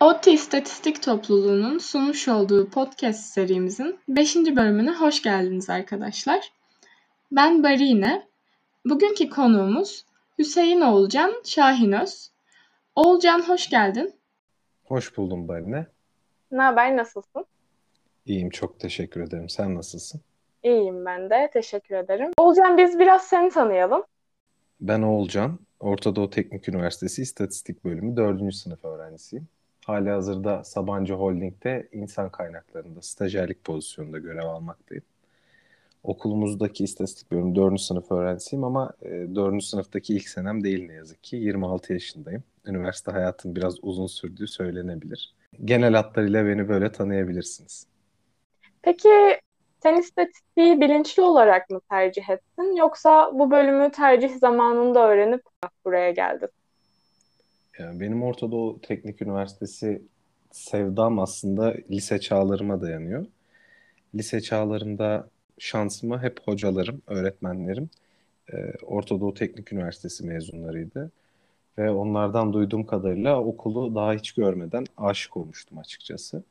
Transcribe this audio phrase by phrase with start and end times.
[0.00, 4.36] ODTÜ İstatistik Topluluğu'nun sunmuş olduğu podcast serimizin 5.
[4.36, 6.52] bölümüne hoş geldiniz arkadaşlar.
[7.32, 8.28] Ben Barine.
[8.84, 10.04] Bugünkü konuğumuz
[10.38, 12.30] Hüseyin Oğulcan Şahinöz.
[12.94, 14.14] Oğulcan hoş geldin.
[14.84, 15.86] Hoş buldum Barine.
[16.50, 17.46] Ne haber, nasılsın?
[18.26, 19.48] İyiyim, çok teşekkür ederim.
[19.48, 20.20] Sen nasılsın?
[20.62, 22.30] İyiyim ben de, teşekkür ederim.
[22.38, 24.02] Oğulcan biz biraz seni tanıyalım.
[24.80, 28.54] Ben Oğulcan, Orta Doğu Teknik Üniversitesi İstatistik Bölümü 4.
[28.54, 29.48] sınıf öğrencisiyim.
[29.86, 35.04] Hali hazırda Sabancı Holding'de insan kaynaklarında stajyerlik pozisyonunda görev almaktayım.
[36.02, 37.80] Okulumuzdaki istatistik bölümü 4.
[37.80, 39.54] sınıf öğrencisiyim ama 4.
[39.54, 41.36] E, sınıftaki ilk senem değil ne yazık ki.
[41.36, 42.42] 26 yaşındayım.
[42.66, 45.34] Üniversite hayatım biraz uzun sürdüğü söylenebilir.
[45.64, 47.86] Genel hatlarıyla beni böyle tanıyabilirsiniz.
[48.82, 49.40] Peki
[49.82, 55.42] sen istatistiği bilinçli olarak mı tercih ettin yoksa bu bölümü tercih zamanında öğrenip
[55.84, 56.48] buraya geldin?
[57.78, 60.02] Benim Orta Doğu Teknik Üniversitesi
[60.50, 63.26] sevdam aslında lise çağlarıma dayanıyor.
[64.14, 67.90] Lise çağlarımda şansıma hep hocalarım, öğretmenlerim
[68.52, 71.10] e, Orta Doğu Teknik Üniversitesi mezunlarıydı.
[71.78, 76.42] Ve onlardan duyduğum kadarıyla okulu daha hiç görmeden aşık olmuştum açıkçası.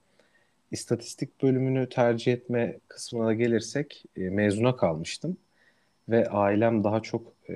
[0.72, 5.38] İstatistik bölümünü tercih etme kısmına gelirsek e, mezuna kalmıştım.
[6.10, 7.54] Ve ailem daha çok e,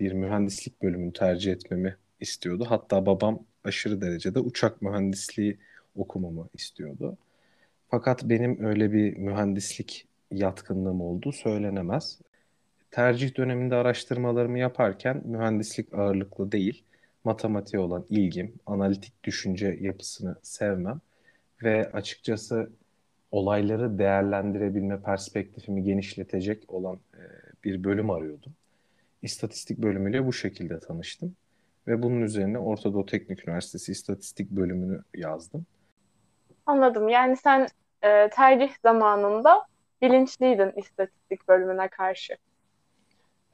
[0.00, 2.66] bir mühendislik bölümünü tercih etmemi istiyordu.
[2.68, 5.58] Hatta babam aşırı derecede uçak mühendisliği
[5.96, 7.18] okumamı istiyordu.
[7.90, 12.20] Fakat benim öyle bir mühendislik yatkınlığım olduğu söylenemez.
[12.90, 16.84] Tercih döneminde araştırmalarımı yaparken mühendislik ağırlıklı değil,
[17.24, 21.00] matematiğe olan ilgim, analitik düşünce yapısını sevmem
[21.62, 22.70] ve açıkçası
[23.30, 27.22] olayları değerlendirebilme perspektifimi genişletecek olan e,
[27.64, 28.52] bir bölüm arıyordum.
[29.22, 31.36] İstatistik bölümüyle bu şekilde tanıştım
[31.88, 35.66] ve bunun üzerine Orta Doğu Teknik Üniversitesi İstatistik bölümünü yazdım.
[36.66, 37.08] Anladım.
[37.08, 37.68] Yani sen
[38.02, 39.66] e, tercih zamanında
[40.02, 42.36] bilinçliydin istatistik bölümüne karşı.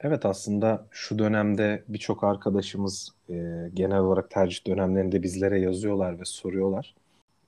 [0.03, 3.33] Evet aslında şu dönemde birçok arkadaşımız e,
[3.73, 6.95] genel olarak tercih dönemlerinde bizlere yazıyorlar ve soruyorlar.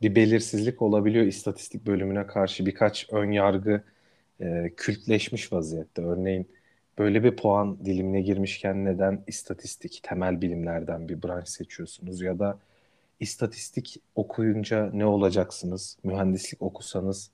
[0.01, 3.83] Bir belirsizlik olabiliyor istatistik bölümüne karşı birkaç ön yargı
[4.39, 6.01] e, kültleşmiş vaziyette.
[6.01, 6.47] Örneğin
[6.97, 12.59] böyle bir puan dilimine girmişken neden istatistik, temel bilimlerden bir branş seçiyorsunuz ya da
[13.19, 15.97] istatistik okuyunca ne olacaksınız?
[16.03, 17.31] Mühendislik okusanız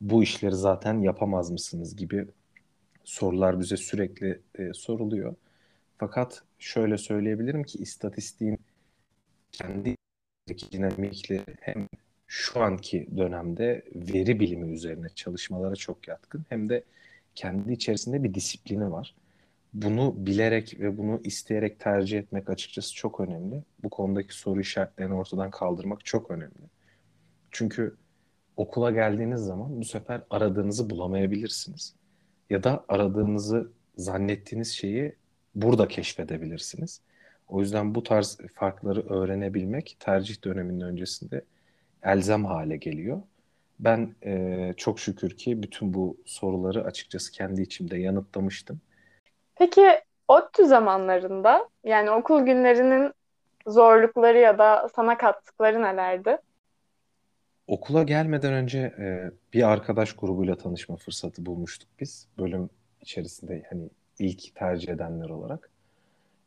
[0.00, 2.26] bu işleri zaten yapamaz mısınız gibi
[3.04, 5.34] sorular bize sürekli e, soruluyor.
[5.98, 8.58] Fakat şöyle söyleyebilirim ki istatistiğin
[9.52, 9.96] kendi
[10.72, 11.88] dinamikleri hem
[12.26, 16.84] şu anki dönemde veri bilimi üzerine çalışmalara çok yatkın hem de
[17.38, 19.14] kendi içerisinde bir disiplini var.
[19.74, 23.62] Bunu bilerek ve bunu isteyerek tercih etmek açıkçası çok önemli.
[23.82, 26.68] Bu konudaki soru işaretlerini ortadan kaldırmak çok önemli.
[27.50, 27.96] Çünkü
[28.56, 31.94] okula geldiğiniz zaman bu sefer aradığınızı bulamayabilirsiniz.
[32.50, 35.16] Ya da aradığınızı zannettiğiniz şeyi
[35.54, 37.00] burada keşfedebilirsiniz.
[37.48, 41.44] O yüzden bu tarz farkları öğrenebilmek tercih döneminin öncesinde
[42.02, 43.22] elzem hale geliyor.
[43.80, 48.80] Ben e, çok şükür ki bütün bu soruları açıkçası kendi içimde yanıtlamıştım.
[49.54, 53.12] Peki ODTÜ zamanlarında yani okul günlerinin
[53.66, 56.38] zorlukları ya da sana kattıkları nelerdi?
[57.66, 62.28] Okula gelmeden önce e, bir arkadaş grubuyla tanışma fırsatı bulmuştuk biz.
[62.38, 65.70] Bölüm içerisinde hani ilk tercih edenler olarak.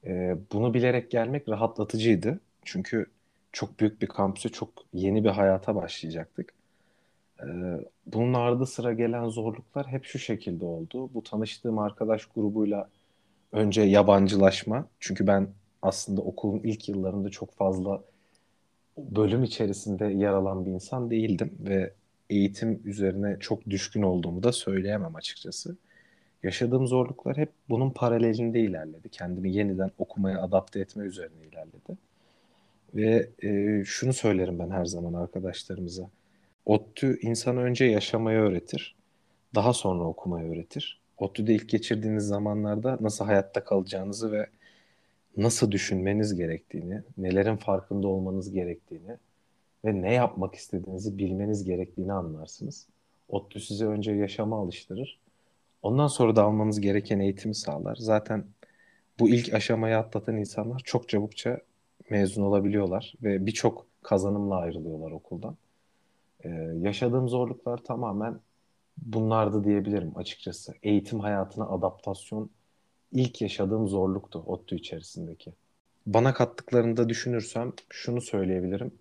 [0.06, 2.40] E, bunu bilerek gelmek rahatlatıcıydı.
[2.66, 3.06] Çünkü
[3.52, 6.54] çok büyük bir kampüse çok yeni bir hayata başlayacaktık.
[7.44, 7.48] E,
[8.06, 11.10] bunun ardı sıra gelen zorluklar hep şu şekilde oldu.
[11.14, 12.90] Bu tanıştığım arkadaş grubuyla
[13.52, 14.88] önce yabancılaşma.
[15.00, 15.48] Çünkü ben
[15.82, 18.04] aslında okulun ilk yıllarında çok fazla
[18.98, 21.94] bölüm içerisinde yer alan bir insan değildim ve
[22.30, 25.78] eğitim üzerine çok düşkün olduğumu da söyleyemem açıkçası.
[26.44, 29.10] Yaşadığım zorluklar hep bunun paralelinde ilerledi.
[29.10, 31.98] Kendimi yeniden okumaya adapte etme üzerine ilerledi.
[32.96, 36.10] Ve e, şunu söylerim ben her zaman arkadaşlarımıza.
[36.66, 38.96] ODTÜ insanı önce yaşamayı öğretir.
[39.56, 41.00] Daha sonra okumayı öğretir.
[41.18, 44.48] ODTÜ'de ilk geçirdiğiniz zamanlarda nasıl hayatta kalacağınızı ve
[45.38, 49.18] nasıl düşünmeniz gerektiğini, nelerin farkında olmanız gerektiğini
[49.86, 52.88] ve ne yapmak istediğinizi bilmeniz gerektiğini anlarsınız.
[53.30, 55.20] ODTÜ size önce yaşama alıştırır.
[55.82, 57.96] Ondan sonra da almanız gereken eğitimi sağlar.
[57.96, 58.46] Zaten
[59.20, 61.60] bu ilk aşamayı atlatan insanlar çok çabukça
[62.10, 65.58] mezun olabiliyorlar ve birçok kazanımla ayrılıyorlar okuldan.
[66.44, 66.50] Ee,
[66.82, 68.40] yaşadığım zorluklar tamamen
[68.98, 70.74] bunlardı diyebilirim açıkçası.
[70.84, 72.50] Eğitim hayatına adaptasyon
[73.12, 75.54] ilk yaşadığım zorluktu ODTÜ içerisindeki.
[76.06, 78.92] Bana kattıklarını da düşünürsem şunu söyleyebilirim.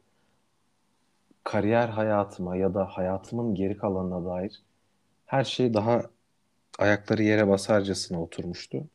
[1.44, 4.62] kariyer hayatıma ya da hayatımın geri kalanına dair
[5.26, 6.02] her şey daha
[6.78, 8.86] ayakları yere basarcasına oturmuştu.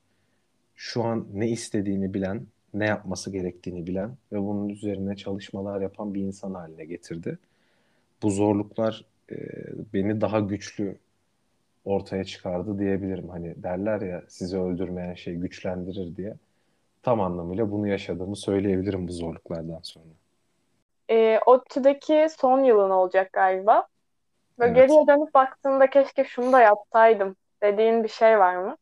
[0.75, 6.21] Şu an ne istediğini bilen, ne yapması gerektiğini bilen ve bunun üzerine çalışmalar yapan bir
[6.21, 7.39] insan haline getirdi.
[8.23, 9.35] Bu zorluklar e,
[9.93, 10.97] beni daha güçlü
[11.85, 13.29] ortaya çıkardı diyebilirim.
[13.29, 16.35] Hani derler ya sizi öldürmeyen şey güçlendirir diye.
[17.03, 20.05] Tam anlamıyla bunu yaşadığımı söyleyebilirim bu zorluklardan sonra.
[21.09, 23.87] E, ODTÜ'deki son yılın olacak galiba.
[24.59, 24.75] Ve Evet.
[24.75, 28.77] geriye dönüp baktığında keşke şunu da yapsaydım dediğin bir şey var mı?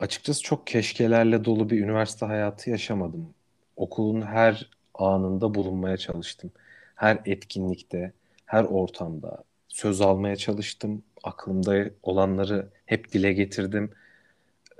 [0.00, 3.34] Açıkçası çok keşkelerle dolu bir üniversite hayatı yaşamadım.
[3.76, 6.52] Okulun her anında bulunmaya çalıştım.
[6.94, 8.12] Her etkinlikte,
[8.46, 11.02] her ortamda söz almaya çalıştım.
[11.24, 13.90] Aklımda olanları hep dile getirdim.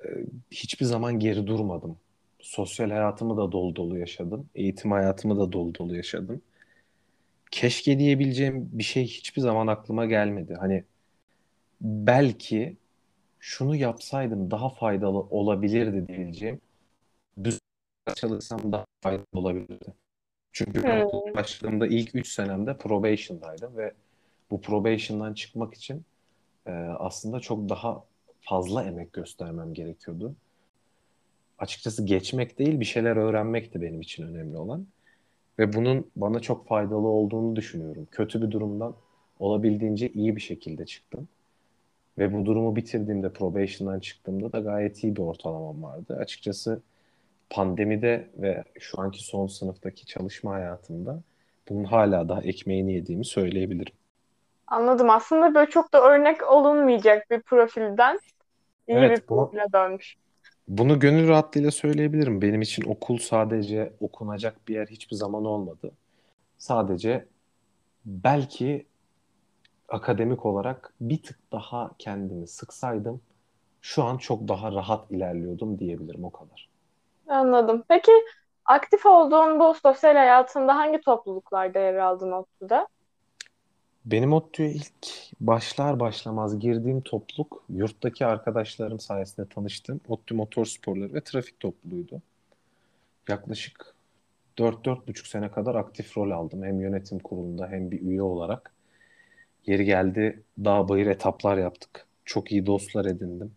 [0.04, 0.08] Ee,
[0.50, 1.96] Hiçbir zaman geri durmadım.
[2.40, 4.50] Sosyal hayatımı da dolu dolu yaşadım.
[4.54, 6.42] Eğitim hayatımı da dolu dolu yaşadım.
[7.50, 10.54] Keşke diyebileceğim bir şey hiçbir zaman aklıma gelmedi.
[10.60, 10.84] Hani
[11.80, 12.76] belki
[13.40, 16.60] şunu yapsaydım daha faydalı olabilirdi diyeceğim.
[17.44, 17.60] Düz
[18.16, 19.94] çalışsam daha faydalı olabilirdi.
[20.54, 23.92] Çünkü ben okula başladığımda ilk 3 senemde probation'daydım ve
[24.50, 26.04] bu probation'dan çıkmak için
[26.66, 28.04] e, aslında çok daha
[28.40, 30.34] fazla emek göstermem gerekiyordu.
[31.58, 34.86] Açıkçası geçmek değil bir şeyler öğrenmekti benim için önemli olan.
[35.58, 38.08] Ve bunun bana çok faydalı olduğunu düşünüyorum.
[38.10, 38.94] Kötü bir durumdan
[39.38, 41.28] olabildiğince iyi bir şekilde çıktım.
[42.18, 46.16] Ve bu durumu bitirdiğimde, probation'dan çıktığımda da gayet iyi bir ortalamam vardı.
[46.20, 46.82] Açıkçası
[47.50, 51.22] pandemide ve şu anki son sınıftaki çalışma hayatımda
[51.68, 53.92] bunun hala daha ekmeğini yediğimi söyleyebilirim.
[54.66, 55.10] Anladım.
[55.10, 58.18] Aslında böyle çok da örnek olunmayacak bir profilden
[58.88, 60.16] iyi Evet, bir profile dönmüş.
[60.68, 62.42] Bunu gönül rahatlığıyla söyleyebilirim.
[62.42, 65.92] Benim için okul sadece okunacak bir yer hiçbir zaman olmadı.
[66.58, 67.26] Sadece
[68.06, 68.86] belki
[69.88, 73.20] akademik olarak bir tık daha kendimi sıksaydım
[73.82, 76.68] şu an çok daha rahat ilerliyordum diyebilirim o kadar.
[77.28, 77.84] Anladım.
[77.88, 78.12] Peki
[78.64, 82.86] aktif olduğun bu sosyal hayatında hangi topluluklarda yer aldın ODTÜ'de?
[84.04, 85.08] Benim ODTÜ'ye ilk
[85.40, 92.22] başlar başlamaz girdiğim topluluk yurttaki arkadaşlarım sayesinde tanıştığım ODTÜ Motor Sporları ve Trafik topluluğuydu.
[93.28, 93.94] Yaklaşık
[94.58, 96.62] 4-4,5 sene kadar aktif rol aldım.
[96.62, 98.74] Hem yönetim kurulunda hem bir üye olarak.
[99.66, 102.06] Yeri geldi dağ bayır etaplar yaptık.
[102.24, 103.52] Çok iyi dostlar edindim.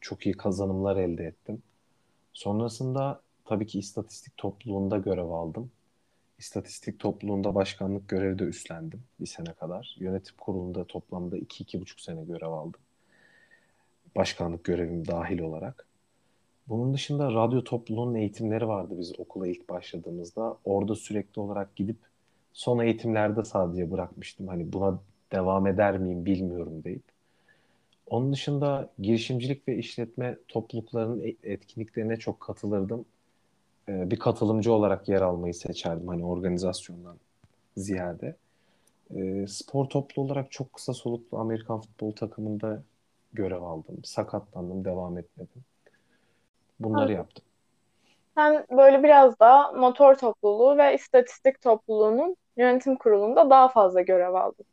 [0.00, 1.62] Çok iyi kazanımlar elde ettim.
[2.40, 5.70] Sonrasında tabii ki istatistik topluluğunda görev aldım.
[6.38, 9.96] İstatistik topluluğunda başkanlık görevi de üstlendim bir sene kadar.
[9.98, 12.80] Yönetim kurulunda toplamda 2-2,5 sene görev aldım.
[14.16, 15.86] Başkanlık görevim dahil olarak.
[16.68, 20.56] Bunun dışında radyo topluluğunun eğitimleri vardı biz okula ilk başladığımızda.
[20.64, 21.98] Orada sürekli olarak gidip
[22.52, 24.48] son eğitimlerde sadece bırakmıştım.
[24.48, 24.98] Hani buna
[25.32, 27.04] devam eder miyim bilmiyorum deyip.
[28.10, 33.06] Onun dışında girişimcilik ve işletme topluluklarının e- etkinliklerine çok katılırdım.
[33.90, 37.18] Ee, Bir katılımcı olarak yer almayı seçerdim hani organizasyondan
[37.76, 38.36] ziyade.
[39.16, 42.82] Ee, Spor topluluğu olarak çok kısa soluklu Amerikan futbol takımında
[43.34, 44.04] görev aldım.
[44.04, 45.64] Sakatlandım, devam etmedim.
[46.80, 47.12] Bunları Anladım.
[47.12, 47.44] yaptım.
[48.36, 54.66] Sen böyle biraz daha motor topluluğu ve istatistik topluluğunun yönetim kurulunda daha fazla görev aldın.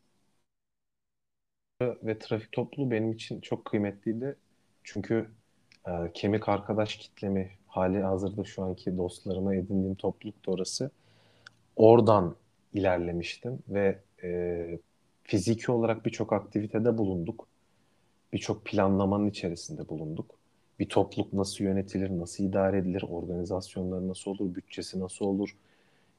[1.81, 4.35] Ve trafik topluluğu benim için çok kıymetliydi.
[4.83, 5.29] Çünkü
[5.87, 10.91] e, kemik arkadaş kitlemi hali hazırda şu anki dostlarıma edindiğim topluluk da orası.
[11.75, 12.35] Oradan
[12.73, 14.79] ilerlemiştim ve e,
[15.23, 17.47] fiziki olarak birçok aktivitede bulunduk.
[18.33, 20.35] Birçok planlamanın içerisinde bulunduk.
[20.79, 25.57] Bir topluluk nasıl yönetilir, nasıl idare edilir, organizasyonları nasıl olur, bütçesi nasıl olur,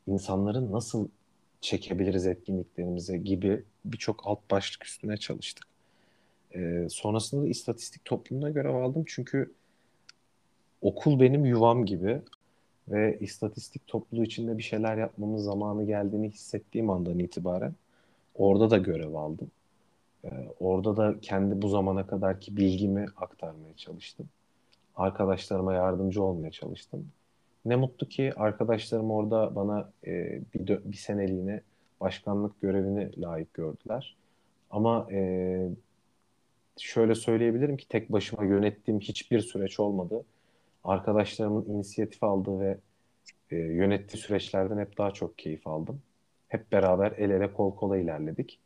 [0.07, 1.09] insanları nasıl
[1.61, 5.67] çekebiliriz etkinliklerimize gibi birçok alt başlık üstüne çalıştık.
[6.55, 9.53] Ee, sonrasında da istatistik toplumuna görev aldım çünkü
[10.83, 12.23] okul benim yuvam gibi
[12.89, 17.75] ve istatistik topluluğu içinde bir şeyler yapmamın zamanı geldiğini hissettiğim andan itibaren
[18.35, 19.51] orada da görev aldım.
[20.25, 20.29] Ee,
[20.61, 24.29] orada da kendi bu zamana kadarki bilgimi aktarmaya çalıştım.
[24.97, 27.09] Arkadaşlarıma yardımcı olmaya çalıştım.
[27.65, 31.61] Ne mutlu ki arkadaşlarım orada bana e, bir, bir seneliğine
[32.01, 34.17] başkanlık görevini layık gördüler.
[34.71, 35.69] Ama e,
[36.79, 40.25] şöyle söyleyebilirim ki tek başıma yönettiğim hiçbir süreç olmadı.
[40.85, 42.79] Arkadaşlarımın inisiyatif aldığı ve
[43.51, 46.03] e, yönettiği süreçlerden hep daha çok keyif aldım.
[46.49, 48.61] Hep beraber el ele kol kola ilerledik.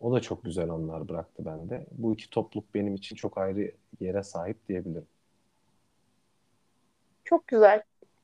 [0.00, 1.86] O da çok güzel anlar bıraktı bende.
[1.92, 5.06] Bu iki topluluk benim için çok ayrı yere sahip diyebilirim.
[7.24, 7.82] Çok güzel.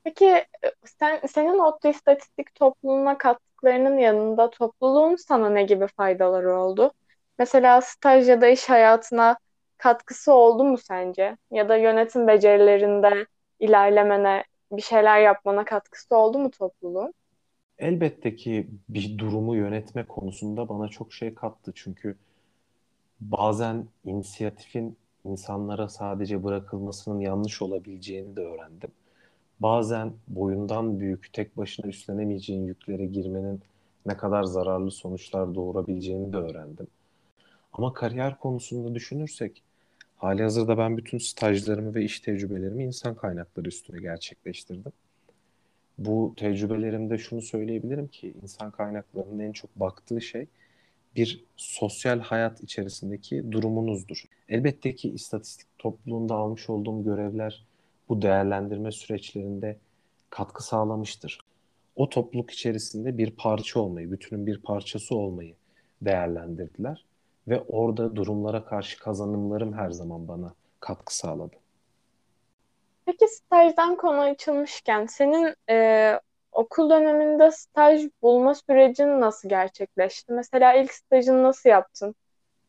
[0.09, 0.45] Peki
[0.85, 6.93] sen senin ODTÜ istatistik topluluğuna kattıklarının yanında topluluğun sana ne gibi faydaları oldu?
[7.39, 9.37] Mesela staj ya da iş hayatına
[9.79, 11.37] katkısı oldu mu sence?
[11.51, 13.27] Ya da yönetim becerilerinde
[13.61, 17.15] ilerlemene, bir şeyler yapmana katkısı oldu mu topluluğun?
[17.79, 21.73] Elbette ki bir durumu yönetme konusunda bana çok şey kattı.
[21.75, 22.17] Çünkü
[23.21, 28.91] bazen inisiyatifin insanlara sadece bırakılmasının yanlış olabileceğini de öğrendim.
[29.61, 33.61] Bazen boyundan büyük, tek başına üstlenemeyeceğin yüklere girmenin
[34.07, 36.87] ne kadar zararlı sonuçlar doğurabileceğini de öğrendim.
[37.73, 39.63] Ama kariyer konusunda düşünürsek
[40.17, 44.93] hali hazırda ben bütün stajlarımı ve iş tecrübelerimi insan kaynakları üstüne gerçekleştirdim.
[45.99, 50.47] Bu tecrübelerimde şunu söyleyebilirim ki insan kaynaklarının en çok baktığı şey
[51.17, 54.25] bir sosyal hayat içerisindeki durumunuzdur.
[54.49, 57.65] Elbette ki istatistik topluluğunda almış olduğum görevler
[58.09, 59.79] bu değerlendirme süreçlerinde
[60.31, 61.41] katkı sağlamıştır.
[61.97, 65.55] O topluluk içerisinde bir parça olmayı, bütünün bir parçası olmayı
[66.03, 67.05] değerlendirdiler
[67.49, 71.57] ve orada durumlara karşı kazanımlarım her zaman bana katkı sağladı.
[73.07, 76.21] Peki stajdan konu açılmışken senin e,
[76.53, 80.33] okul döneminde staj bulma sürecin nasıl gerçekleşti?
[80.33, 82.15] Mesela ilk stajını nasıl yaptın?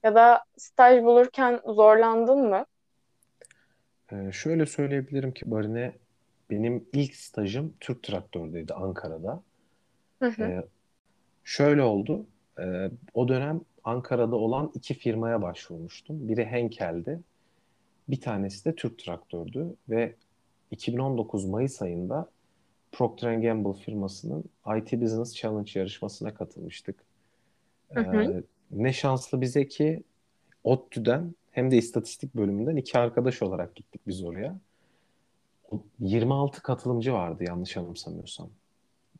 [0.03, 2.65] Ya da staj bulurken zorlandın mı?
[4.12, 5.94] Ee, şöyle söyleyebilirim ki Barine
[6.50, 9.44] benim ilk stajım Türk Traktör'deydi Ankara'da.
[10.20, 10.44] Hı hı.
[10.44, 10.68] Ee,
[11.44, 12.25] şöyle oldu.
[12.60, 16.28] Ee, o dönem Ankara'da olan iki firmaya başvurmuştum.
[16.28, 17.20] Biri Henkel'di.
[18.10, 20.16] Bir tanesi de Türk Traktör'dü ve
[20.72, 22.30] 2019 Mayıs ayında
[22.92, 24.44] Procter Gamble firmasının
[24.78, 26.96] IT Business Challenge yarışmasına katılmıştık.
[27.94, 28.18] Hı hı.
[28.18, 30.04] Ee, ne şanslı bize ki
[30.63, 34.56] ODTÜ'den hem de istatistik bölümünden iki arkadaş olarak gittik biz oraya.
[36.00, 38.50] 26 katılımcı vardı yanlış anımsamıyorsam.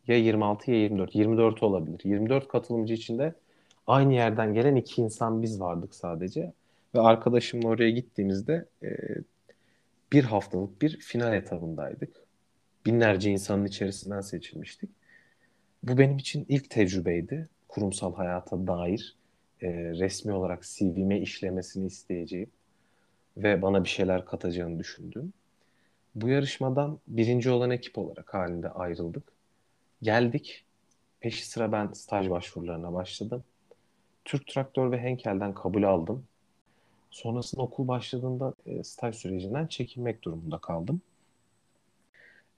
[0.07, 1.15] Ya 26 ya 24.
[1.15, 2.01] 24 olabilir.
[2.03, 3.33] 24 katılımcı içinde
[3.88, 6.53] aynı yerden gelen iki insan biz vardık sadece.
[6.95, 8.89] Ve arkadaşımla oraya gittiğimizde e,
[10.13, 12.15] bir haftalık bir final etabındaydık.
[12.86, 14.89] Binlerce insanın içerisinden seçilmiştik.
[15.83, 17.50] Bu benim için ilk tecrübeydi.
[17.67, 19.15] Kurumsal hayata dair
[19.61, 22.49] e, resmi olarak CV'me işlemesini isteyeceğim
[23.37, 25.33] ve bana bir şeyler katacağını düşündüm.
[26.15, 29.23] Bu yarışmadan birinci olan ekip olarak halinde ayrıldık.
[30.01, 30.65] Geldik.
[31.19, 33.43] Peşi sıra ben staj başvurularına başladım.
[34.25, 36.25] Türk Traktör ve Henkel'den kabul aldım.
[37.11, 41.01] Sonrasında okul başladığında e, staj sürecinden çekilmek durumunda kaldım.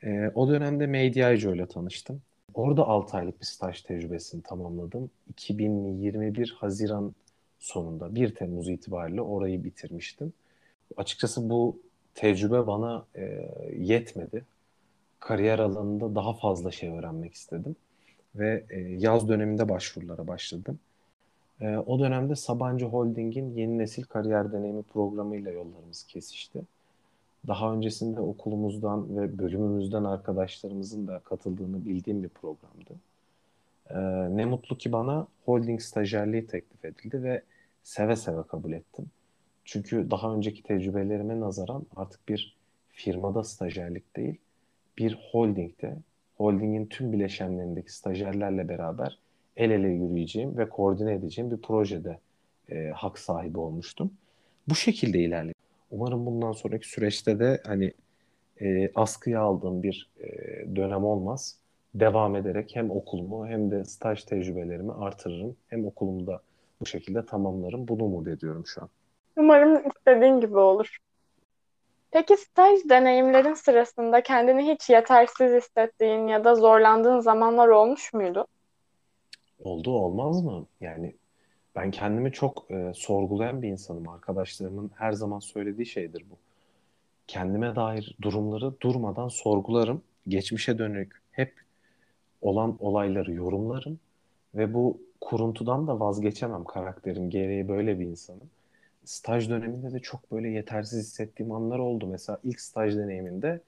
[0.03, 2.21] E, o dönemde Medyacı ile tanıştım.
[2.61, 5.09] Orada 6 aylık bir staj tecrübesini tamamladım.
[5.29, 7.15] 2021 Haziran
[7.59, 10.33] sonunda 1 Temmuz itibariyle orayı bitirmiştim.
[10.97, 11.79] Açıkçası bu
[12.15, 14.45] tecrübe bana e, yetmedi.
[15.19, 17.75] Kariyer alanında daha fazla şey öğrenmek istedim.
[18.35, 20.79] Ve e, yaz döneminde başvurulara başladım.
[21.61, 26.61] E, o dönemde Sabancı Holding'in yeni nesil kariyer deneyimi programıyla yollarımız kesişti.
[27.47, 32.99] Daha öncesinde okulumuzdan ve bölümümüzden arkadaşlarımızın da katıldığını bildiğim bir programdı.
[33.89, 37.41] Ee, ne mutlu ki bana holding stajyerliği teklif edildi ve
[37.83, 39.05] seve seve kabul ettim.
[39.65, 42.57] Çünkü daha önceki tecrübelerime nazaran artık bir
[42.89, 44.37] firmada stajyerlik değil,
[44.97, 45.97] bir holdingde,
[46.37, 49.19] holdingin tüm bileşenlerindeki stajyerlerle beraber
[49.57, 52.19] el ele yürüyeceğim ve koordine edeceğim bir projede
[52.69, 54.11] e, hak sahibi olmuştum.
[54.67, 55.60] Bu şekilde ilerledim.
[55.91, 57.93] Umarım bundan sonraki süreçte de hani
[58.61, 60.27] e, askıya aldığım bir e,
[60.75, 61.57] dönem olmaz.
[61.95, 65.55] Devam ederek hem okulumu hem de staj tecrübelerimi artırırım.
[65.67, 66.41] Hem okulumu da
[66.81, 67.87] bu şekilde tamamlarım.
[67.87, 68.89] Bunu umut ediyorum şu an.
[69.37, 70.97] Umarım istediğin gibi olur.
[72.11, 78.47] Peki staj deneyimlerin sırasında kendini hiç yetersiz hissettiğin ya da zorlandığın zamanlar olmuş muydu?
[79.63, 80.65] Oldu olmaz mı?
[80.81, 81.15] Yani
[81.75, 84.09] ben kendimi çok e, sorgulayan bir insanım.
[84.09, 86.35] Arkadaşlarımın her zaman söylediği şeydir bu.
[87.27, 90.01] Kendime dair durumları durmadan sorgularım.
[90.27, 91.53] Geçmişe dönük hep
[92.41, 93.99] olan olayları yorumlarım
[94.55, 96.63] ve bu kuruntudan da vazgeçemem.
[96.63, 98.49] Karakterim gereği böyle bir insanım.
[99.05, 102.07] Staj döneminde de çok böyle yetersiz hissettiğim anlar oldu.
[102.07, 103.61] Mesela ilk staj deneyiminde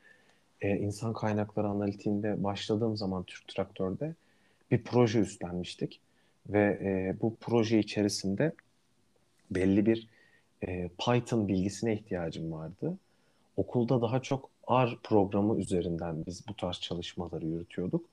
[0.62, 4.15] e, insan kaynakları analitiğinde başladığım zaman Türk Traktör'de
[4.72, 6.01] bir proje üstlenmiştik
[6.50, 8.51] ve e, bu proje içerisinde
[9.51, 10.07] belli bir
[10.67, 12.97] e, Python bilgisine ihtiyacım vardı.
[13.57, 18.05] Okulda daha çok R programı üzerinden biz bu tarz çalışmaları yürütüyorduk.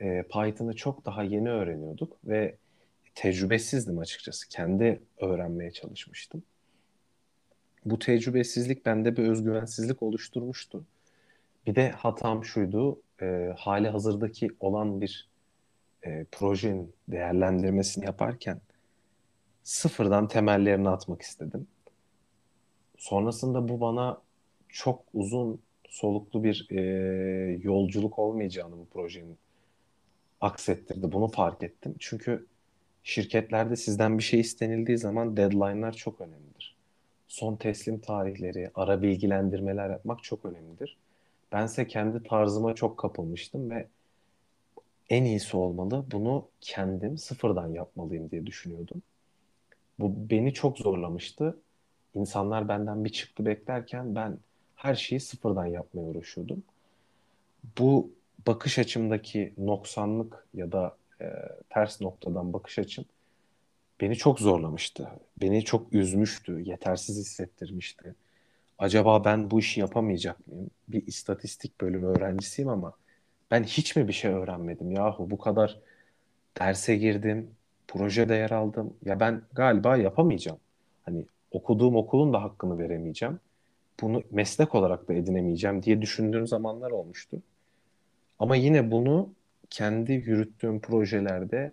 [0.00, 2.56] E, Python'ı çok daha yeni öğreniyorduk ve
[3.14, 4.48] tecrübesizdim açıkçası.
[4.48, 6.42] Kendi öğrenmeye çalışmıştım.
[7.84, 10.84] Bu tecrübesizlik bende bir özgüvensizlik oluşturmuştu.
[11.66, 15.28] Bir de hatam şuydu, e, hali hazırdaki olan bir
[16.02, 18.60] e, projenin değerlendirmesini yaparken
[19.62, 21.66] sıfırdan temellerini atmak istedim.
[22.98, 24.22] Sonrasında bu bana
[24.68, 26.80] çok uzun soluklu bir e,
[27.62, 29.38] yolculuk olmayacağını bu projenin
[30.40, 31.12] aksettirdi.
[31.12, 31.94] Bunu fark ettim.
[31.98, 32.46] Çünkü
[33.04, 36.76] şirketlerde sizden bir şey istenildiği zaman deadline'lar çok önemlidir.
[37.28, 40.96] Son teslim tarihleri, ara bilgilendirmeler yapmak çok önemlidir.
[41.52, 43.88] Bense kendi tarzıma çok kapılmıştım ve
[45.12, 46.04] en iyisi olmalı.
[46.12, 49.02] Bunu kendim sıfırdan yapmalıyım diye düşünüyordum.
[49.98, 51.58] Bu beni çok zorlamıştı.
[52.14, 54.38] İnsanlar benden bir çıktı beklerken ben
[54.76, 56.62] her şeyi sıfırdan yapmaya uğraşıyordum.
[57.78, 58.10] Bu
[58.46, 61.26] bakış açımdaki noksanlık ya da e,
[61.70, 63.04] ters noktadan bakış açım
[64.00, 65.08] beni çok zorlamıştı.
[65.40, 68.14] Beni çok üzmüştü, yetersiz hissettirmişti.
[68.78, 70.70] Acaba ben bu işi yapamayacak mıyım?
[70.88, 72.92] Bir istatistik bölümü öğrencisiyim ama
[73.52, 75.30] ben hiç mi bir şey öğrenmedim yahu?
[75.30, 75.78] Bu kadar
[76.60, 77.50] derse girdim,
[77.88, 78.94] projede yer aldım.
[79.04, 80.58] Ya ben galiba yapamayacağım.
[81.02, 83.40] Hani okuduğum okulun da hakkını veremeyeceğim.
[84.00, 87.42] Bunu meslek olarak da edinemeyeceğim diye düşündüğüm zamanlar olmuştu.
[88.38, 89.34] Ama yine bunu
[89.70, 91.72] kendi yürüttüğüm projelerde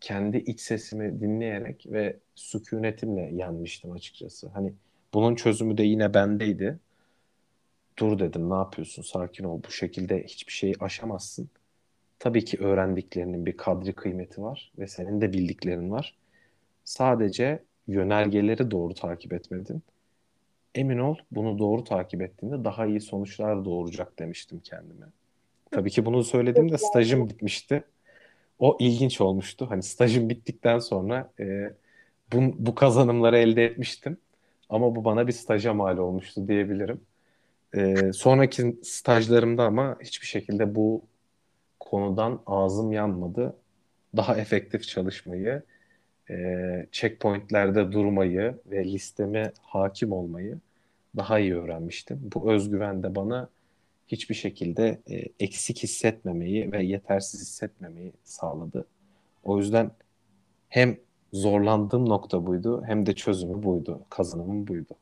[0.00, 4.48] kendi iç sesimi dinleyerek ve sükunetimle yenmiştim açıkçası.
[4.48, 4.72] Hani
[5.14, 6.78] bunun çözümü de yine bendeydi.
[8.02, 11.48] Dur dedim ne yapıyorsun sakin ol bu şekilde hiçbir şeyi aşamazsın.
[12.18, 16.16] Tabii ki öğrendiklerinin bir kadri kıymeti var ve senin de bildiklerin var.
[16.84, 19.82] Sadece yönergeleri doğru takip etmedin.
[20.74, 25.06] Emin ol bunu doğru takip ettiğinde daha iyi sonuçlar doğuracak demiştim kendime.
[25.70, 27.84] Tabii ki bunu söylediğimde stajım bitmişti.
[28.58, 29.70] O ilginç olmuştu.
[29.70, 31.74] Hani stajım bittikten sonra e,
[32.32, 34.16] bu, bu kazanımları elde etmiştim.
[34.68, 37.00] Ama bu bana bir staja mal olmuştu diyebilirim.
[37.76, 41.02] E, sonraki stajlarımda ama hiçbir şekilde bu
[41.80, 43.56] konudan ağzım yanmadı.
[44.16, 45.62] Daha efektif çalışmayı,
[46.30, 50.58] e, checkpointlerde durmayı ve listeme hakim olmayı
[51.16, 52.20] daha iyi öğrenmiştim.
[52.34, 53.48] Bu özgüven de bana
[54.08, 58.86] hiçbir şekilde e, eksik hissetmemeyi ve yetersiz hissetmemeyi sağladı.
[59.44, 59.90] O yüzden
[60.68, 60.98] hem
[61.32, 64.94] zorlandığım nokta buydu hem de çözümü buydu, kazanımım buydu.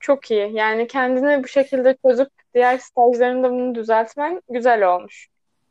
[0.00, 0.52] Çok iyi.
[0.52, 5.28] Yani kendini bu şekilde çözüp diğer stajlarında bunu düzeltmen güzel olmuş.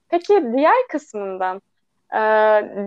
[0.09, 1.61] Peki diğer kısmından
[2.13, 2.19] e,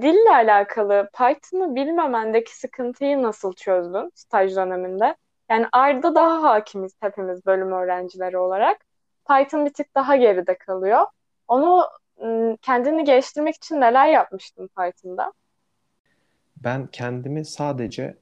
[0.02, 5.16] dille alakalı Python'ı bilmemendeki sıkıntıyı nasıl çözdün staj döneminde?
[5.50, 8.84] Yani R'da daha hakimiz hepimiz bölüm öğrencileri olarak.
[9.28, 11.06] Python bir tık daha geride kalıyor.
[11.48, 11.86] Onu
[12.62, 15.32] kendini geliştirmek için neler yapmıştın Python'da?
[16.56, 18.16] Ben kendimi sadece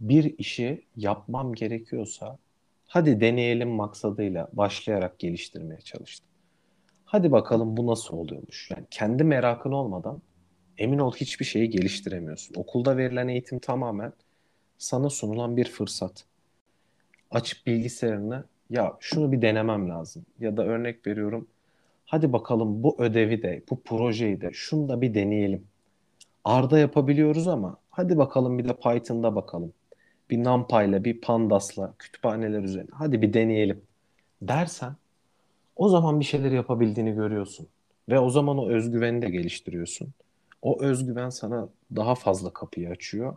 [0.00, 2.38] bir işi yapmam gerekiyorsa
[2.86, 6.26] hadi deneyelim maksadıyla başlayarak geliştirmeye çalıştım.
[7.04, 8.70] Hadi bakalım bu nasıl oluyormuş.
[8.70, 10.22] Yani kendi merakın olmadan
[10.78, 12.54] emin ol hiçbir şeyi geliştiremiyorsun.
[12.54, 14.12] Okulda verilen eğitim tamamen
[14.78, 16.24] sana sunulan bir fırsat.
[17.30, 20.26] Açıp bilgisayarını ya şunu bir denemem lazım.
[20.40, 21.48] Ya da örnek veriyorum
[22.06, 25.66] hadi bakalım bu ödevi de bu projeyi de şunu da bir deneyelim.
[26.44, 29.72] Arda yapabiliyoruz ama hadi bakalım bir de Python'da bakalım.
[30.30, 33.82] Bir NumPy'la bir Pandas'la kütüphaneler üzerine hadi bir deneyelim
[34.42, 34.96] dersen
[35.76, 37.68] o zaman bir şeyler yapabildiğini görüyorsun.
[38.08, 40.08] Ve o zaman o özgüveni de geliştiriyorsun.
[40.62, 43.36] O özgüven sana daha fazla kapıyı açıyor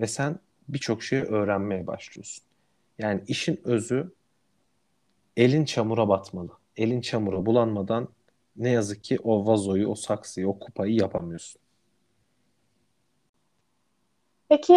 [0.00, 2.44] ve sen birçok şeyi öğrenmeye başlıyorsun.
[2.98, 4.12] Yani işin özü
[5.36, 6.50] elin çamura batmalı.
[6.76, 8.08] Elin çamura bulanmadan
[8.56, 11.60] ne yazık ki o vazoyu, o saksıyı, o kupayı yapamıyorsun.
[14.48, 14.74] Peki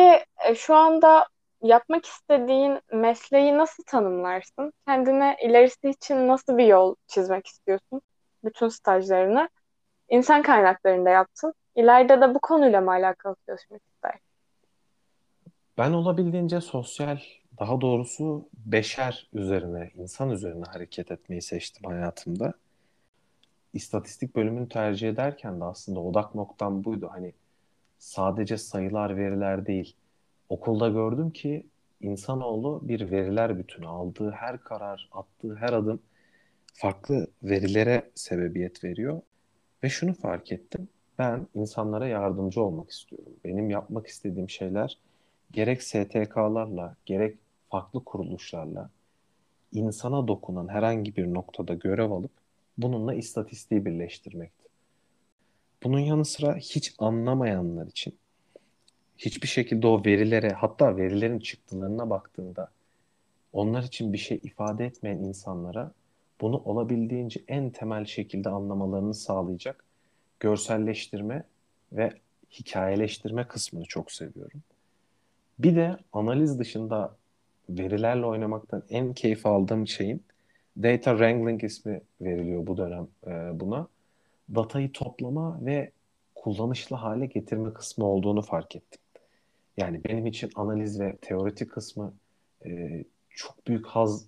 [0.47, 1.27] e, şu anda
[1.61, 4.73] yapmak istediğin mesleği nasıl tanımlarsın?
[4.87, 8.01] Kendine ilerisi için nasıl bir yol çizmek istiyorsun?
[8.43, 9.49] Bütün stajlarını
[10.09, 11.53] insan kaynaklarında yaptın.
[11.75, 14.19] İleride de bu konuyla mı alakalı çalışmak ister?
[15.77, 17.17] Ben olabildiğince sosyal
[17.59, 22.53] daha doğrusu beşer üzerine, insan üzerine hareket etmeyi seçtim hayatımda.
[23.73, 27.09] İstatistik bölümünü tercih ederken de aslında odak noktam buydu.
[27.11, 27.33] Hani
[28.01, 29.95] sadece sayılar, veriler değil.
[30.49, 31.65] Okulda gördüm ki
[32.01, 33.87] insanoğlu bir veriler bütünü.
[33.87, 35.99] Aldığı her karar, attığı her adım
[36.73, 39.21] farklı verilere sebebiyet veriyor.
[39.83, 40.87] Ve şunu fark ettim.
[41.19, 43.33] Ben insanlara yardımcı olmak istiyorum.
[43.45, 44.97] Benim yapmak istediğim şeyler
[45.51, 47.37] gerek STK'larla gerek
[47.69, 48.89] farklı kuruluşlarla
[49.71, 52.31] insana dokunan herhangi bir noktada görev alıp
[52.77, 54.60] bununla istatistiği birleştirmekti.
[55.83, 58.17] Bunun yanı sıra hiç anlamayanlar için
[59.17, 62.71] hiçbir şekilde o verilere hatta verilerin çıktılarına baktığında
[63.53, 65.91] onlar için bir şey ifade etmeyen insanlara
[66.41, 69.85] bunu olabildiğince en temel şekilde anlamalarını sağlayacak
[70.39, 71.43] görselleştirme
[71.91, 72.13] ve
[72.51, 74.63] hikayeleştirme kısmını çok seviyorum.
[75.59, 77.15] Bir de analiz dışında
[77.69, 80.23] verilerle oynamaktan en keyif aldığım şeyin
[80.77, 83.87] data wrangling ismi veriliyor bu dönem e, buna.
[84.55, 85.91] Datayı toplama ve
[86.35, 89.01] kullanışlı hale getirme kısmı olduğunu fark ettim.
[89.77, 92.13] Yani benim için analiz ve teoretik kısmı
[92.65, 94.25] e, çok büyük haz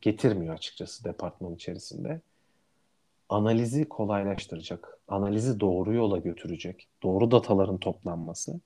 [0.00, 2.20] getirmiyor açıkçası departman içerisinde.
[3.28, 8.60] Analizi kolaylaştıracak, analizi doğru yola götürecek, doğru dataların toplanması,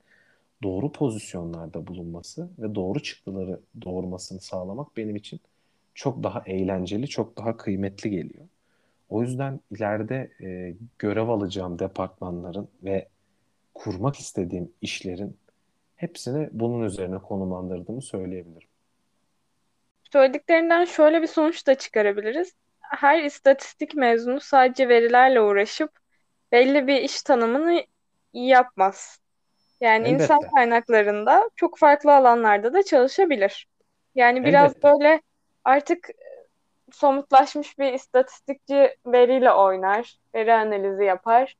[0.63, 5.41] doğru pozisyonlarda bulunması ve doğru çıktıları doğurmasını sağlamak benim için
[5.95, 8.47] çok daha eğlenceli, çok daha kıymetli geliyor.
[9.09, 13.09] O yüzden ileride e, görev alacağım departmanların ve
[13.75, 15.39] kurmak istediğim işlerin
[15.97, 18.69] hepsini bunun üzerine konumlandırdığımı söyleyebilirim.
[20.13, 22.53] Söylediklerinden şöyle bir sonuç da çıkarabiliriz.
[22.81, 25.91] Her istatistik mezunu sadece verilerle uğraşıp
[26.53, 27.85] belli bir iş tanımını
[28.33, 29.19] yapmaz.
[29.81, 30.25] Yani Elbette.
[30.25, 33.69] insan kaynaklarında çok farklı alanlarda da çalışabilir.
[34.15, 34.89] Yani biraz Elbette.
[34.89, 35.23] böyle
[35.65, 36.09] artık
[36.93, 41.57] somutlaşmış bir istatistikçi veriyle oynar, veri analizi yapar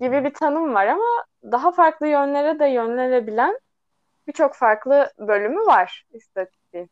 [0.00, 3.58] gibi bir tanım var ama daha farklı yönlere de yönlenebilen
[4.28, 6.90] birçok farklı bölümü var istatistiğin.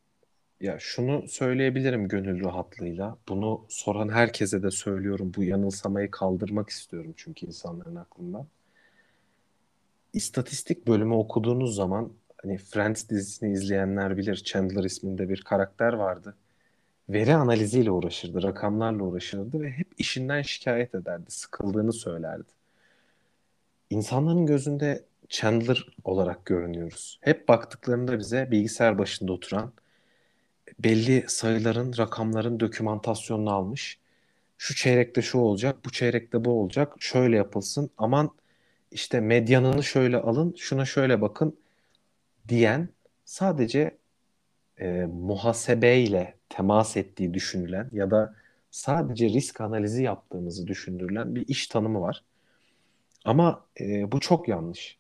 [0.60, 3.16] Ya şunu söyleyebilirim gönül rahatlığıyla.
[3.28, 5.32] Bunu soran herkese de söylüyorum.
[5.36, 8.46] Bu yanılsamayı kaldırmak istiyorum çünkü insanların aklından.
[10.12, 14.36] İstatistik bölümü okuduğunuz zaman hani Friends dizisini izleyenler bilir.
[14.36, 16.34] Chandler isminde bir karakter vardı.
[17.12, 22.48] Veri analiziyle uğraşırdı, rakamlarla uğraşırdı ve hep işinden şikayet ederdi, sıkıldığını söylerdi.
[23.90, 27.18] İnsanların gözünde Chandler olarak görünüyoruz.
[27.22, 29.72] Hep baktıklarında bize bilgisayar başında oturan,
[30.78, 33.98] belli sayıların, rakamların dokümantasyonunu almış.
[34.58, 37.90] Şu çeyrekte şu olacak, bu çeyrekte bu olacak, şöyle yapılsın.
[37.98, 38.30] Aman
[38.90, 41.56] işte medyanını şöyle alın, şuna şöyle bakın
[42.48, 42.88] diyen
[43.24, 43.99] sadece
[44.80, 48.34] e, muhasebeyle temas ettiği düşünülen ya da
[48.70, 52.24] sadece risk analizi yaptığımızı düşündürülen bir iş tanımı var.
[53.24, 54.98] Ama e, bu çok yanlış.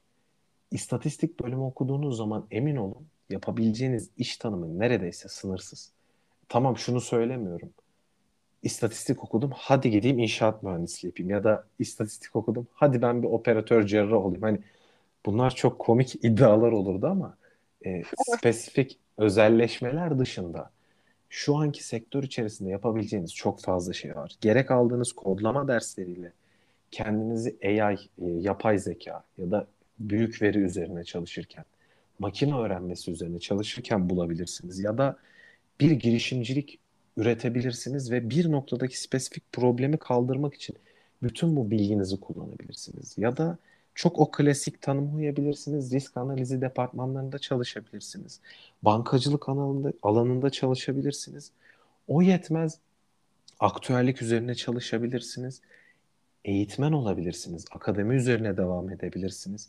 [0.70, 5.92] İstatistik bölümü okuduğunuz zaman emin olun yapabileceğiniz iş tanımı neredeyse sınırsız.
[6.48, 7.70] Tamam şunu söylemiyorum.
[8.62, 13.86] İstatistik okudum hadi gideyim inşaat mühendisliği yapayım ya da istatistik okudum hadi ben bir operatör
[13.86, 14.42] cerrah olayım.
[14.42, 14.58] Hani
[15.26, 17.36] bunlar çok komik iddialar olurdu ama
[17.86, 18.02] e,
[18.36, 20.70] spesifik özelleşmeler dışında
[21.30, 24.36] şu anki sektör içerisinde yapabileceğiniz çok fazla şey var.
[24.40, 26.32] Gerek aldığınız kodlama dersleriyle
[26.90, 29.66] kendinizi AI, e, yapay zeka ya da
[29.98, 31.64] büyük veri üzerine çalışırken,
[32.18, 34.78] makine öğrenmesi üzerine çalışırken bulabilirsiniz.
[34.80, 35.16] Ya da
[35.80, 36.78] bir girişimcilik
[37.16, 40.76] üretebilirsiniz ve bir noktadaki spesifik problemi kaldırmak için
[41.22, 43.18] bütün bu bilginizi kullanabilirsiniz.
[43.18, 43.58] Ya da
[44.00, 45.92] çok o klasik tanımı uyabilirsiniz.
[45.92, 48.40] Risk analizi departmanlarında çalışabilirsiniz.
[48.82, 51.50] Bankacılık alanında, alanında çalışabilirsiniz.
[52.08, 52.78] O yetmez.
[53.60, 55.60] Aktüellik üzerine çalışabilirsiniz.
[56.44, 57.64] Eğitmen olabilirsiniz.
[57.72, 59.68] Akademi üzerine devam edebilirsiniz.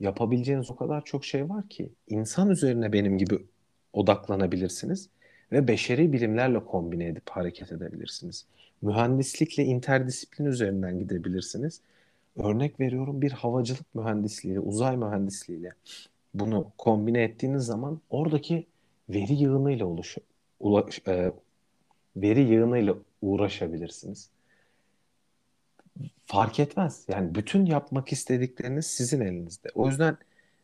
[0.00, 3.38] Yapabileceğiniz o kadar çok şey var ki insan üzerine benim gibi
[3.92, 5.08] odaklanabilirsiniz
[5.52, 8.46] ve beşeri bilimlerle kombine edip hareket edebilirsiniz.
[8.82, 11.80] Mühendislikle interdisiplin üzerinden gidebilirsiniz.
[12.36, 15.72] Örnek veriyorum bir havacılık mühendisliği, uzay mühendisliğiyle
[16.34, 18.66] bunu kombine ettiğiniz zaman oradaki
[19.08, 19.86] veri yığınıyla
[20.60, 21.32] ulaş, e,
[22.16, 24.30] veri yığınıyla uğraşabilirsiniz.
[26.26, 27.06] Fark etmez.
[27.08, 29.68] Yani bütün yapmak istedikleriniz sizin elinizde.
[29.74, 30.16] O yüzden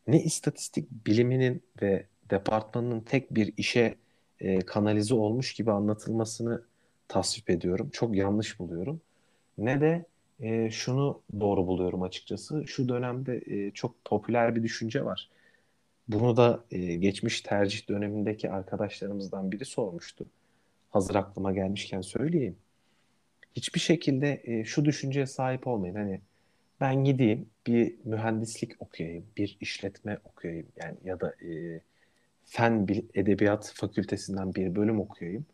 [0.07, 3.95] ne istatistik biliminin ve departmanının tek bir işe
[4.41, 6.63] e, kanalize olmuş gibi anlatılmasını
[7.09, 7.91] tasvip ediyorum.
[7.93, 9.01] Çok yanlış buluyorum.
[9.59, 10.05] Ne de
[10.41, 12.67] e, şunu doğru buluyorum açıkçası.
[12.67, 15.29] Şu dönemde e, çok popüler bir düşünce var.
[16.09, 20.27] Bunu da e, geçmiş tercih dönemindeki arkadaşlarımızdan biri sormuştu.
[20.91, 22.57] Hazır aklıma gelmişken söyleyeyim.
[23.57, 25.95] Hiçbir şekilde e, şu düşünceye sahip olmayın.
[25.95, 26.21] Hani
[26.81, 31.81] ben gideyim bir mühendislik okuyayım, bir işletme okuyayım yani ya da e,
[32.45, 35.47] fen bil, edebiyat fakültesinden bir bölüm okuyayım.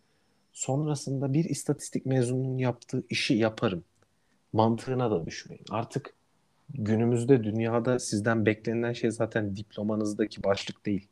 [0.53, 3.85] Sonrasında bir istatistik mezununun yaptığı işi yaparım.
[4.55, 5.65] Mantığına da düşmeyin.
[5.71, 6.15] Artık
[6.75, 11.09] günümüzde dünyada sizden beklenilen şey zaten diplomanızdaki başlık değil.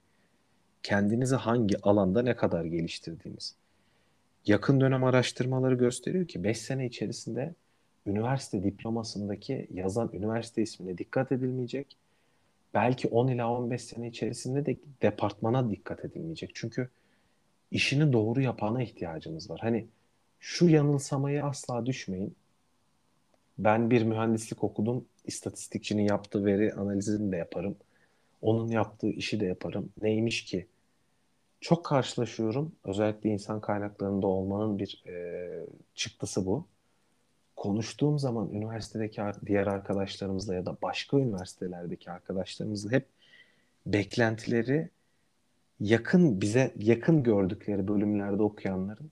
[0.82, 3.54] Kendinizi hangi alanda ne kadar geliştirdiğiniz.
[4.46, 7.54] Yakın dönem araştırmaları gösteriyor ki 5 sene içerisinde
[8.06, 11.96] üniversite diplomasındaki yazan üniversite ismine dikkat edilmeyecek.
[12.74, 16.50] Belki 10 ila 15 sene içerisinde de departmana dikkat edilmeyecek.
[16.54, 16.88] Çünkü
[17.70, 19.60] işini doğru yapana ihtiyacımız var.
[19.62, 19.86] Hani
[20.40, 22.36] şu yanılsamaya asla düşmeyin.
[23.58, 25.04] Ben bir mühendislik okudum.
[25.24, 27.76] İstatistikçinin yaptığı veri analizini de yaparım.
[28.42, 29.92] Onun yaptığı işi de yaparım.
[30.02, 30.66] Neymiş ki?
[31.60, 32.72] Çok karşılaşıyorum.
[32.84, 36.66] Özellikle insan kaynaklarında olmanın bir e, çıktısı bu.
[37.56, 43.06] Konuştuğum zaman üniversitedeki diğer arkadaşlarımızla ya da başka üniversitelerdeki arkadaşlarımızla hep
[43.86, 44.88] beklentileri
[45.80, 49.10] yakın bize yakın gördükleri bölümlerde okuyanların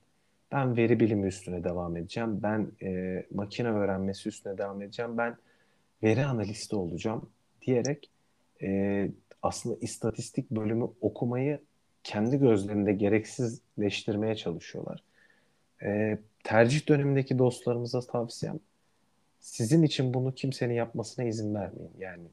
[0.51, 2.39] ben veri bilimi üstüne devam edeceğim.
[2.43, 5.17] Ben e, makine öğrenmesi üstüne devam edeceğim.
[5.17, 5.37] Ben
[6.03, 7.29] veri analisti olacağım
[7.61, 8.09] diyerek
[8.61, 9.09] e,
[9.41, 11.59] aslında istatistik bölümü okumayı
[12.03, 15.03] kendi gözlerinde gereksizleştirmeye çalışıyorlar.
[15.83, 18.59] E, tercih dönemindeki dostlarımıza tavsiyem
[19.39, 21.91] sizin için bunu kimsenin yapmasına izin vermeyin.
[21.99, 22.23] Yani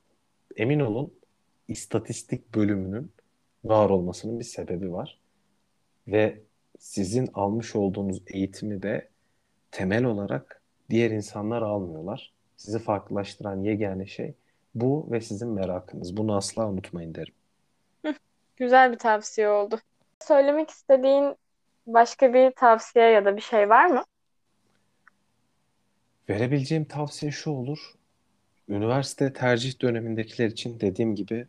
[0.57, 1.13] emin olun
[1.69, 3.13] istatistik bölümünün
[3.65, 5.19] var olmasının bir sebebi var.
[6.09, 6.41] Ve
[6.79, 9.09] sizin almış olduğunuz eğitimi de
[9.71, 12.33] temel olarak diğer insanlar almıyorlar.
[12.57, 14.35] Sizi farklılaştıran yegane şey
[14.75, 16.17] bu ve sizin merakınız.
[16.17, 17.35] Bunu asla unutmayın derim.
[18.57, 19.81] Güzel bir tavsiye oldu.
[20.21, 21.37] Söylemek istediğin
[21.87, 24.05] başka bir tavsiye ya da bir şey var mı?
[26.29, 27.79] Verebileceğim tavsiye şu olur.
[28.69, 31.47] Üniversite tercih dönemindekiler için dediğim gibi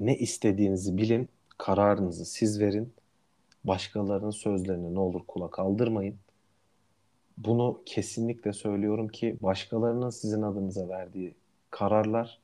[0.00, 2.94] ne istediğinizi bilin, kararınızı siz verin.
[3.66, 6.16] Başkalarının sözlerine ne olur kulak aldırmayın.
[7.38, 11.34] Bunu kesinlikle söylüyorum ki başkalarının sizin adınıza verdiği
[11.70, 12.40] kararlar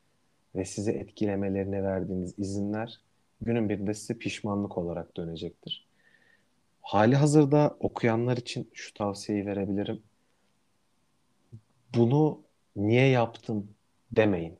[0.54, 3.00] ve sizi etkilemelerine verdiğiniz izinler
[3.40, 5.86] günün birinde size pişmanlık olarak dönecektir.
[6.82, 10.02] Hali hazırda okuyanlar için şu tavsiyeyi verebilirim.
[11.94, 12.40] Bunu
[12.76, 13.68] niye yaptım
[14.12, 14.58] demeyin.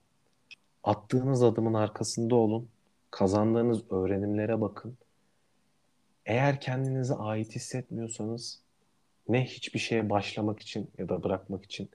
[0.85, 2.69] Attığınız adımın arkasında olun.
[3.11, 4.97] Kazandığınız öğrenimlere bakın.
[6.33, 8.63] Eğer kendinize ait hissetmiyorsanız
[9.29, 11.91] ne hiçbir şeye başlamak için ya da bırakmak için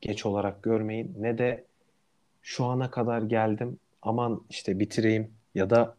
[0.00, 1.64] geç olarak görmeyin ne de
[2.42, 5.96] şu ana kadar geldim aman işte bitireyim ya da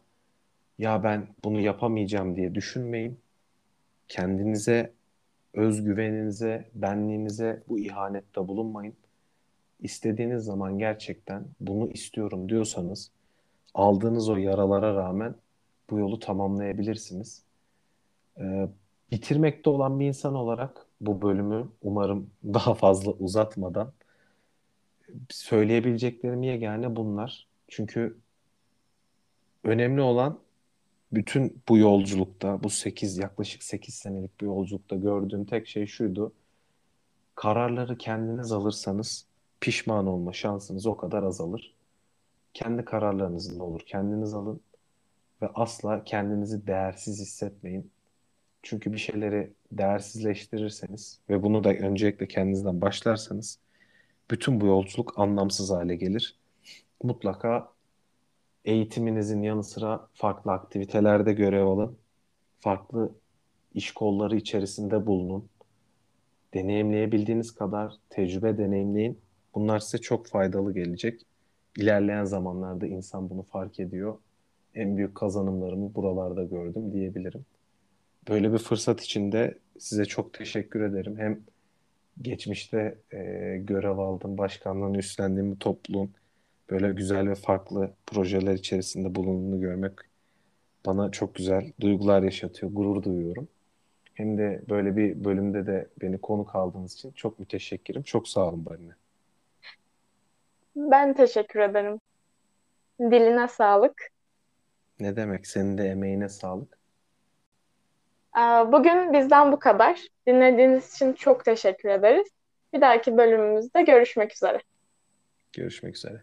[0.78, 3.20] ya ben bunu yapamayacağım diye düşünmeyin.
[4.08, 4.92] Kendinize,
[5.54, 8.94] özgüveninize, benliğinize bu ihanette bulunmayın.
[9.80, 13.10] İstediğiniz zaman gerçekten bunu istiyorum diyorsanız
[13.74, 15.34] aldığınız o yaralara rağmen
[15.90, 17.45] bu yolu tamamlayabilirsiniz.
[18.40, 18.68] Ee,
[19.10, 23.92] bitirmekte olan bir insan olarak bu bölümü umarım daha fazla uzatmadan
[25.30, 27.46] söyleyebileceklerim yegane bunlar.
[27.68, 28.18] Çünkü
[29.64, 30.38] önemli olan
[31.12, 36.32] bütün bu yolculukta, bu 8 yaklaşık 8 senelik bir yolculukta gördüğüm tek şey şuydu.
[37.34, 39.26] Kararları kendiniz alırsanız
[39.60, 41.74] pişman olma şansınız o kadar azalır.
[42.54, 44.60] Kendi kararlarınızı ne olur kendiniz alın
[45.42, 47.90] ve asla kendinizi değersiz hissetmeyin.
[48.68, 53.58] Çünkü bir şeyleri değersizleştirirseniz ve bunu da öncelikle kendinizden başlarsanız
[54.30, 56.38] bütün bu yolculuk anlamsız hale gelir.
[57.02, 57.72] Mutlaka
[58.64, 61.98] eğitiminizin yanı sıra farklı aktivitelerde görev alın.
[62.58, 63.14] Farklı
[63.74, 65.48] iş kolları içerisinde bulunun.
[66.54, 69.18] Deneyimleyebildiğiniz kadar tecrübe deneyimleyin.
[69.54, 71.22] Bunlar size çok faydalı gelecek.
[71.76, 74.18] İlerleyen zamanlarda insan bunu fark ediyor.
[74.74, 77.46] En büyük kazanımlarımı buralarda gördüm diyebilirim.
[78.28, 81.18] Böyle bir fırsat için de size çok teşekkür ederim.
[81.18, 81.40] Hem
[82.22, 83.18] geçmişte e,
[83.58, 86.14] görev aldım, başkanlığını üstlendiğim bu topluluğun
[86.70, 89.92] böyle güzel ve farklı projeler içerisinde bulunduğunu görmek
[90.86, 93.48] bana çok güzel duygular yaşatıyor, gurur duyuyorum.
[94.14, 98.02] Hem de böyle bir bölümde de beni konuk aldığınız için çok müteşekkirim.
[98.02, 98.92] Çok sağ olun Barine.
[100.76, 102.00] Ben teşekkür ederim.
[103.00, 104.10] Diline sağlık.
[105.00, 105.46] Ne demek?
[105.46, 106.78] Senin de emeğine sağlık.
[108.72, 110.00] Bugün bizden bu kadar.
[110.26, 112.28] Dinlediğiniz için çok teşekkür ederiz.
[112.72, 114.58] Bir dahaki bölümümüzde görüşmek üzere.
[115.52, 116.22] Görüşmek üzere.